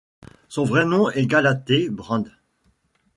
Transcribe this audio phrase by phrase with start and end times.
[0.47, 2.27] Son vrai nom est Galatée Brand.